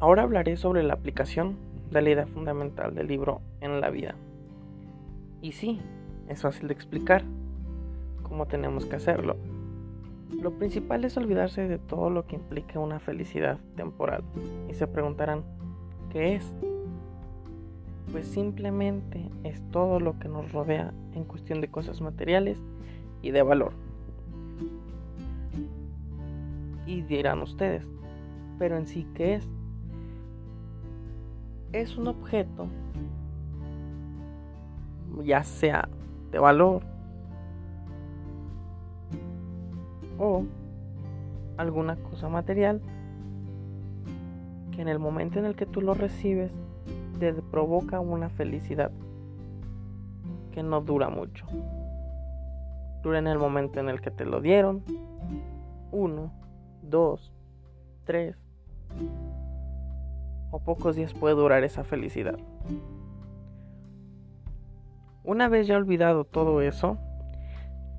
Ahora 0.00 0.22
hablaré 0.22 0.56
sobre 0.56 0.82
la 0.82 0.94
aplicación 0.94 1.56
de 1.90 2.00
la 2.00 2.08
idea 2.08 2.26
fundamental 2.26 2.94
del 2.94 3.06
libro 3.06 3.42
en 3.60 3.82
la 3.82 3.90
vida. 3.90 4.14
Y 5.42 5.52
sí, 5.52 5.78
es 6.26 6.40
fácil 6.40 6.68
de 6.68 6.74
explicar 6.74 7.22
cómo 8.22 8.46
tenemos 8.46 8.86
que 8.86 8.96
hacerlo. 8.96 9.36
Lo 10.40 10.52
principal 10.52 11.04
es 11.04 11.18
olvidarse 11.18 11.68
de 11.68 11.76
todo 11.76 12.08
lo 12.08 12.26
que 12.26 12.36
implica 12.36 12.78
una 12.78 12.98
felicidad 12.98 13.58
temporal. 13.76 14.22
Y 14.70 14.74
se 14.74 14.86
preguntarán, 14.86 15.42
¿qué 16.08 16.36
es? 16.36 16.54
Pues 18.10 18.26
simplemente 18.26 19.28
es 19.44 19.60
todo 19.70 20.00
lo 20.00 20.18
que 20.18 20.28
nos 20.28 20.50
rodea 20.50 20.94
en 21.12 21.24
cuestión 21.24 21.60
de 21.60 21.68
cosas 21.68 22.00
materiales 22.00 22.56
y 23.20 23.32
de 23.32 23.42
valor. 23.42 23.72
Y 26.86 27.02
dirán 27.02 27.42
ustedes, 27.42 27.86
pero 28.58 28.78
en 28.78 28.86
sí, 28.86 29.06
¿qué 29.14 29.34
es? 29.34 29.48
Es 31.72 31.96
un 31.96 32.08
objeto, 32.08 32.66
ya 35.24 35.44
sea 35.44 35.88
de 36.32 36.38
valor 36.38 36.82
o 40.18 40.44
alguna 41.56 41.96
cosa 41.96 42.28
material 42.28 42.80
que 44.72 44.82
en 44.82 44.88
el 44.88 44.98
momento 44.98 45.38
en 45.38 45.44
el 45.44 45.54
que 45.54 45.66
tú 45.66 45.80
lo 45.80 45.94
recibes 45.94 46.50
te 47.18 47.32
provoca 47.34 48.00
una 48.00 48.30
felicidad 48.30 48.90
que 50.52 50.62
no 50.62 50.80
dura 50.80 51.08
mucho. 51.08 51.46
Dura 53.02 53.18
en 53.18 53.26
el 53.26 53.38
momento 53.38 53.78
en 53.80 53.88
el 53.88 54.00
que 54.00 54.10
te 54.10 54.24
lo 54.24 54.40
dieron, 54.40 54.82
uno, 55.92 56.32
dos, 56.82 57.32
tres, 58.04 58.36
o 60.50 60.60
pocos 60.60 60.96
días 60.96 61.14
puede 61.14 61.34
durar 61.34 61.64
esa 61.64 61.84
felicidad. 61.84 62.38
Una 65.22 65.48
vez 65.48 65.66
ya 65.66 65.76
olvidado 65.76 66.24
todo 66.24 66.60
eso, 66.62 66.98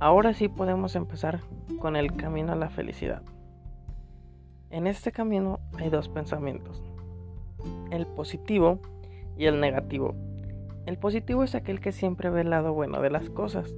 ahora 0.00 0.32
sí 0.32 0.48
podemos 0.48 0.96
empezar 0.96 1.40
con 1.78 1.96
el 1.96 2.16
camino 2.16 2.52
a 2.52 2.56
la 2.56 2.70
felicidad. 2.70 3.22
En 4.70 4.86
este 4.86 5.12
camino 5.12 5.60
hay 5.78 5.90
dos 5.90 6.08
pensamientos, 6.08 6.82
el 7.90 8.06
positivo 8.06 8.78
y 9.36 9.46
el 9.46 9.60
negativo. 9.60 10.14
El 10.86 10.98
positivo 10.98 11.44
es 11.44 11.54
aquel 11.54 11.80
que 11.80 11.92
siempre 11.92 12.30
ve 12.30 12.40
el 12.40 12.50
lado 12.50 12.72
bueno 12.72 13.00
de 13.00 13.10
las 13.10 13.30
cosas. 13.30 13.74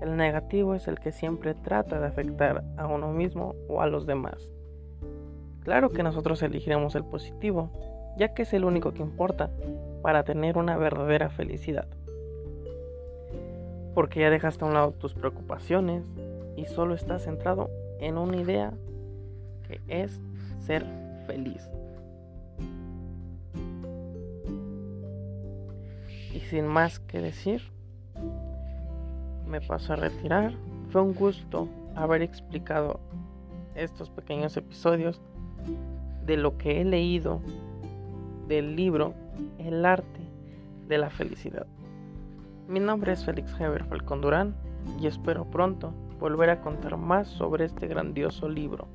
El 0.00 0.16
negativo 0.16 0.74
es 0.74 0.88
el 0.88 0.98
que 0.98 1.12
siempre 1.12 1.54
trata 1.54 2.00
de 2.00 2.06
afectar 2.06 2.64
a 2.76 2.86
uno 2.86 3.12
mismo 3.12 3.54
o 3.68 3.80
a 3.80 3.86
los 3.86 4.06
demás. 4.06 4.50
Claro 5.62 5.90
que 5.90 6.02
nosotros 6.02 6.42
elegiremos 6.42 6.94
el 6.94 7.04
positivo, 7.04 7.70
ya 8.16 8.34
que 8.34 8.42
es 8.42 8.52
el 8.54 8.64
único 8.64 8.92
que 8.92 9.02
importa 9.02 9.50
para 10.02 10.24
tener 10.24 10.56
una 10.56 10.76
verdadera 10.76 11.28
felicidad. 11.28 11.86
Porque 13.94 14.20
ya 14.20 14.30
dejaste 14.30 14.64
a 14.64 14.68
un 14.68 14.74
lado 14.74 14.92
tus 14.92 15.14
preocupaciones 15.14 16.04
y 16.56 16.64
solo 16.66 16.94
estás 16.94 17.24
centrado 17.24 17.70
en 17.98 18.16
una 18.16 18.36
idea 18.36 18.72
que 19.66 19.80
es 19.88 20.20
ser 20.60 20.84
feliz. 21.26 21.68
Y 26.32 26.40
sin 26.40 26.66
más 26.66 27.00
que 27.00 27.20
decir, 27.20 27.62
me 29.46 29.60
paso 29.60 29.92
a 29.92 29.96
retirar. 29.96 30.54
Fue 30.90 31.02
un 31.02 31.14
gusto 31.14 31.68
haber 31.94 32.22
explicado 32.22 33.00
estos 33.74 34.10
pequeños 34.10 34.56
episodios 34.56 35.20
de 36.26 36.36
lo 36.36 36.56
que 36.56 36.80
he 36.80 36.84
leído 36.84 37.40
del 38.48 38.76
libro 38.76 39.14
El 39.58 39.84
arte 39.84 40.20
de 40.88 40.98
la 40.98 41.10
felicidad. 41.10 41.66
Mi 42.68 42.80
nombre 42.80 43.12
es 43.12 43.24
Félix 43.24 43.52
Heber 43.58 43.84
Falcón 43.84 44.20
Durán 44.20 44.54
y 45.00 45.06
espero 45.06 45.44
pronto 45.50 45.92
volver 46.18 46.50
a 46.50 46.60
contar 46.60 46.96
más 46.96 47.28
sobre 47.28 47.64
este 47.64 47.86
grandioso 47.86 48.48
libro. 48.48 48.88